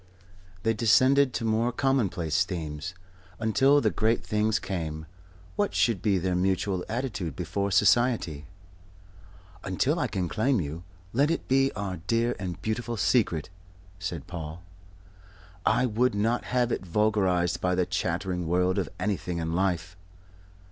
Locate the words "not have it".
16.15-16.83